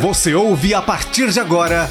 [0.00, 1.90] Você ouve a partir de agora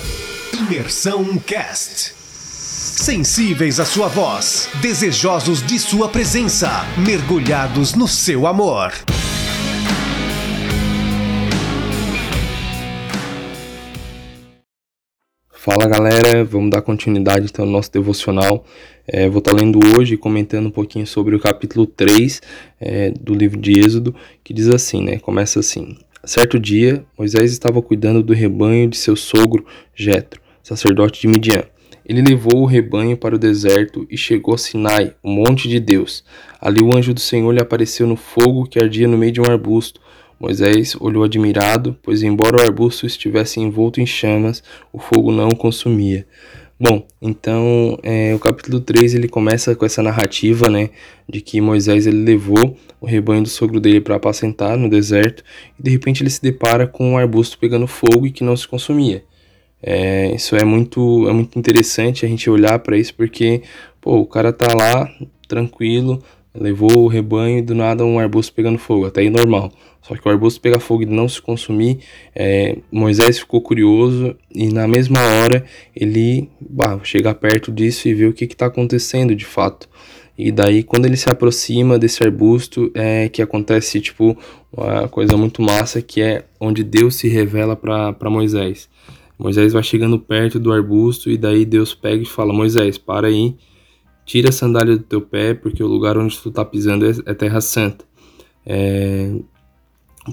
[0.53, 2.13] Imersão Cast.
[2.13, 6.69] Sensíveis à sua voz, desejosos de sua presença,
[7.03, 8.93] mergulhados no seu amor.
[15.51, 18.63] Fala galera, vamos dar continuidade então ao nosso devocional.
[19.07, 22.39] É, vou estar lendo hoje e comentando um pouquinho sobre o capítulo 3
[22.79, 25.17] é, do livro de Êxodo, que diz assim, né?
[25.17, 29.63] Começa assim: Certo dia, Moisés estava cuidando do rebanho de seu sogro
[29.93, 31.63] Jetro, sacerdote de Midian.
[32.03, 36.23] Ele levou o rebanho para o deserto e chegou a Sinai, o monte de Deus.
[36.59, 39.45] Ali o anjo do Senhor lhe apareceu no fogo que ardia no meio de um
[39.45, 40.01] arbusto.
[40.39, 45.55] Moisés olhou admirado, pois, embora o arbusto estivesse envolto em chamas, o fogo não o
[45.55, 46.25] consumia.
[46.77, 50.89] Bom, então é, o capítulo 3 ele começa com essa narrativa, né,
[51.27, 55.41] de que Moisés ele levou o rebanho do sogro dele para apacentar no deserto
[55.79, 58.67] e de repente ele se depara com um arbusto pegando fogo e que não se
[58.67, 59.23] consumia.
[59.81, 63.61] É, isso é muito, é muito interessante a gente olhar para isso porque
[64.01, 65.09] pô, o cara tá lá
[65.47, 66.21] tranquilo,
[66.55, 69.71] levou o rebanho e do nada um arbusto pegando fogo, até aí normal.
[70.01, 71.99] Só que o arbusto pegar fogo e não se consumir,
[72.35, 78.25] é, Moisés ficou curioso e na mesma hora ele bah, chega perto disso e vê
[78.25, 79.89] o que está acontecendo de fato.
[80.37, 84.37] E daí quando ele se aproxima desse arbusto é que acontece tipo
[84.71, 88.87] uma coisa muito massa que é onde Deus se revela para Moisés.
[89.37, 93.55] Moisés vai chegando perto do arbusto e daí Deus pega e fala: Moisés, para aí,
[94.25, 97.33] tira a sandália do teu pé, porque o lugar onde tu está pisando é, é
[97.33, 98.03] terra santa.
[98.65, 99.31] É,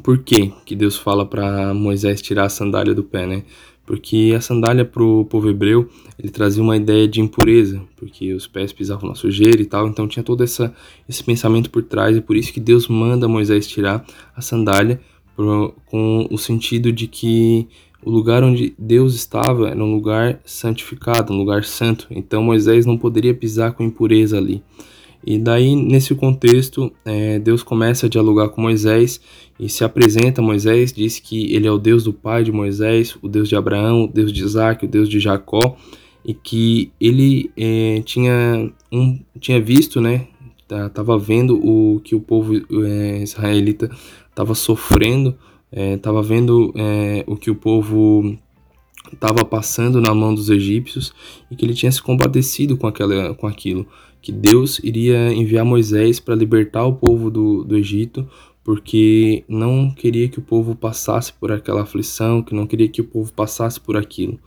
[0.02, 3.44] por que que Deus fala para Moisés tirar a sandália do pé, né?
[3.84, 8.46] Porque a sandália para o povo hebreu, ele trazia uma ideia de impureza, porque os
[8.46, 10.72] pés pisavam na sujeira e tal, então tinha todo essa,
[11.08, 15.00] esse pensamento por trás, e por isso que Deus manda Moisés tirar a sandália,
[15.34, 17.68] pro, com o sentido de que
[18.05, 22.98] o lugar onde Deus estava era um lugar santificado, um lugar santo, então Moisés não
[22.98, 24.63] poderia pisar com impureza ali.
[25.24, 29.20] E daí, nesse contexto, é, Deus começa a dialogar com Moisés
[29.58, 33.17] e se apresenta a Moisés, diz que ele é o Deus do pai de Moisés,
[33.23, 35.77] o Deus de Abraão, o Deus de Isaac, o Deus de Jacó,
[36.24, 40.27] e que ele é, tinha, um, tinha visto, né,
[40.86, 42.55] estava vendo o que o povo
[42.85, 43.91] é, israelita
[44.29, 45.36] estava sofrendo,
[45.72, 48.36] estava é, vendo é, o que o povo
[49.12, 51.12] estava passando na mão dos egípcios
[51.50, 53.86] e que ele tinha se compadecido com, aquela, com aquilo
[54.22, 58.27] que Deus iria enviar Moisés para libertar o povo do, do Egito,
[58.62, 63.05] porque não queria que o povo passasse por aquela aflição, que não queria que o
[63.05, 64.38] povo passasse por aquilo.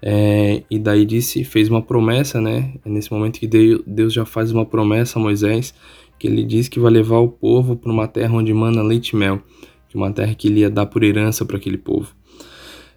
[0.00, 2.72] É, e daí disse, fez uma promessa, né?
[2.84, 3.46] É nesse momento que
[3.86, 5.74] Deus já faz uma promessa a Moisés,
[6.18, 9.16] que ele diz que vai levar o povo para uma terra onde mana leite e
[9.16, 9.42] mel,
[9.88, 12.14] que uma terra que ele ia dar por herança para aquele povo.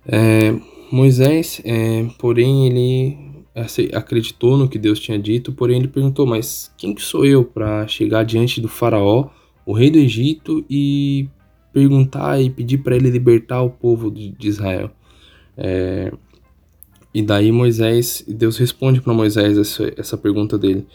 [0.06, 0.54] É,
[0.92, 3.32] Moisés, é, porém, ele
[3.94, 7.88] acreditou no que Deus tinha dito, porém ele perguntou: Mas quem que sou eu para
[7.88, 9.30] chegar diante do Faraó,
[9.66, 11.30] o rei do Egito, e
[11.74, 14.92] perguntar e pedir para ele libertar o povo de, Israel?
[15.56, 16.12] É,
[17.14, 20.86] e daí Moisés, Deus responde para Moisés essa, essa pergunta dele,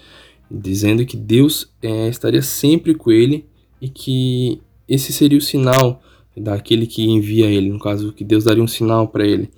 [0.50, 3.46] dizendo que Deus é, estaria sempre com ele
[3.80, 6.02] e que esse seria o sinal
[6.36, 9.50] daquele que envia ele, no caso que Deus daria um sinal para ele,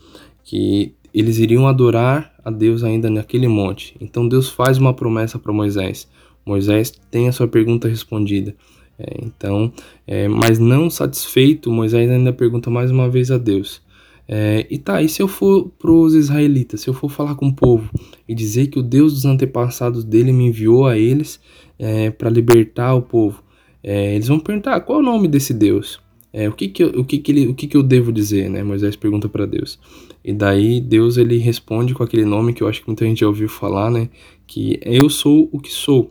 [0.44, 3.96] que eles iriam adorar a Deus ainda naquele monte.
[4.00, 6.08] Então Deus faz uma promessa para Moisés.
[6.46, 8.54] Moisés tem a sua pergunta respondida.
[8.98, 9.72] É, então,
[10.06, 13.80] é, mas não satisfeito, Moisés ainda pergunta mais uma vez a Deus.
[14.26, 17.48] É, e tá, e se eu for para os israelitas, se eu for falar com
[17.48, 17.90] o povo
[18.28, 21.40] e dizer que o Deus dos antepassados dele me enviou a eles
[21.78, 23.42] é, para libertar o povo,
[23.82, 26.00] é, eles vão perguntar qual é o nome desse Deus.
[26.32, 28.50] É, o que que, eu, o que, que, ele, o que, que eu devo dizer,
[28.50, 28.62] né?
[28.62, 29.78] Moisés pergunta para Deus.
[30.22, 33.26] E daí Deus ele responde com aquele nome que eu acho que muita gente já
[33.26, 34.10] ouviu falar, né?
[34.46, 36.10] Que eu sou o que sou.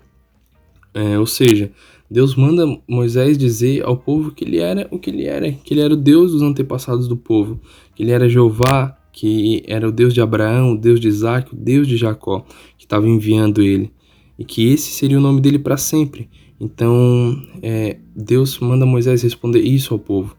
[0.94, 1.72] É, ou seja,
[2.10, 5.82] Deus manda Moisés dizer ao povo que ele era o que ele era, que ele
[5.82, 7.60] era o Deus dos antepassados do povo,
[7.94, 11.58] que ele era Jeová, que era o Deus de Abraão, o Deus de Isaac, o
[11.58, 12.46] Deus de Jacó,
[12.78, 13.92] que estava enviando ele,
[14.40, 16.30] e que esse seria o nome dele para sempre.
[16.60, 20.36] Então, é, Deus manda Moisés responder isso ao povo.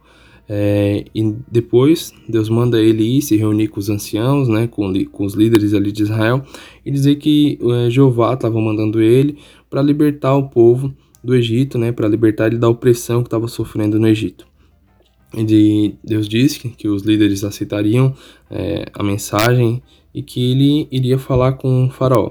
[0.51, 5.25] É, e depois Deus manda ele ir se reunir com os anciãos, né, com, com
[5.25, 6.43] os líderes ali de Israel,
[6.85, 9.37] e dizer que é, Jeová estava mandando ele
[9.69, 13.99] para libertar o povo do Egito, né, para libertar ele da opressão que estava sofrendo
[13.99, 14.47] no Egito.
[15.37, 18.15] E Deus disse que, que os líderes aceitariam
[18.51, 19.83] é, a mensagem
[20.15, 22.31] e que ele iria falar com o faraó.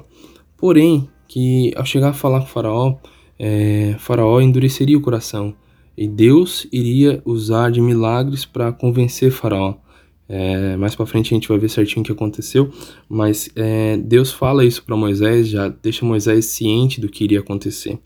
[0.57, 2.95] Porém, que ao chegar a falar com o faraó,
[3.39, 5.53] é, Faraó endureceria o coração
[5.97, 9.75] e Deus iria usar de milagres para convencer Faraó.
[10.29, 12.69] É, mais para frente a gente vai ver certinho o que aconteceu,
[13.07, 17.97] mas é, Deus fala isso para Moisés, já deixa Moisés ciente do que iria acontecer.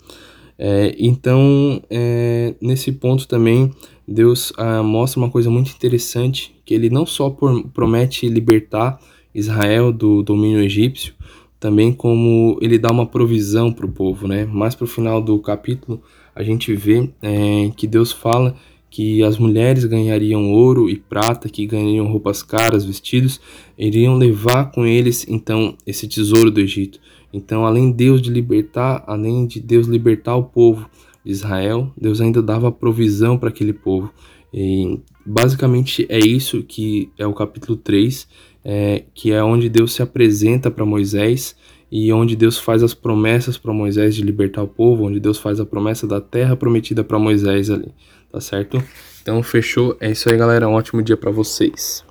[0.57, 3.71] É, então, é, nesse ponto também,
[4.07, 8.99] Deus ah, mostra uma coisa muito interessante, que ele não só por, promete libertar
[9.33, 11.15] Israel do domínio egípcio,
[11.61, 14.45] também como ele dá uma provisão para o povo, né?
[14.45, 16.01] Mais para o final do capítulo,
[16.35, 18.55] a gente vê é, que Deus fala
[18.89, 23.39] que as mulheres ganhariam ouro e prata, que ganhariam roupas caras, vestidos,
[23.77, 26.99] iriam levar com eles então esse tesouro do Egito.
[27.31, 30.89] Então, além de Deus de libertar, além de Deus libertar o povo
[31.23, 34.11] de Israel, Deus ainda dava provisão para aquele povo.
[34.53, 38.27] E basicamente é isso que é o capítulo 3,
[38.63, 41.55] é, que é onde Deus se apresenta para Moisés
[41.91, 45.59] e onde Deus faz as promessas para Moisés de libertar o povo, onde Deus faz
[45.59, 47.91] a promessa da terra prometida para Moisés ali,
[48.31, 48.81] tá certo?
[49.21, 52.03] Então fechou, é isso aí galera, um ótimo dia para vocês.